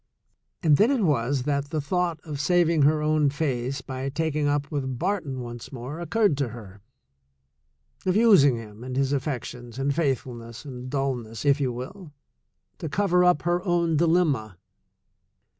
And 0.63 0.77
then 0.77 0.89
it 0.89 1.03
was 1.03 1.43
that 1.43 1.65
the 1.69 1.79
thought 1.79 2.19
of 2.23 2.39
saving 2.41 2.81
her 2.81 3.03
own 3.03 3.29
face 3.29 3.81
by 3.81 4.09
taking 4.09 4.47
up 4.47 4.71
with 4.71 4.97
Barton 4.97 5.41
once 5.41 5.71
more 5.71 6.01
oc 6.01 6.09
curred 6.09 6.37
to 6.37 6.47
her, 6.47 6.81
of 8.07 8.15
using 8.15 8.55
him 8.55 8.83
and 8.83 8.95
his 8.97 9.13
affections 9.13 9.77
and 9.77 9.93
faith 9.93 10.21
fulness 10.21 10.65
and 10.65 10.89
dulness, 10.89 11.45
if 11.45 11.61
you 11.61 11.71
will, 11.71 12.11
to 12.79 12.89
cover 12.89 13.23
up 13.23 13.43
her 13.43 13.63
own 13.63 13.95
dilemma. 13.95 14.57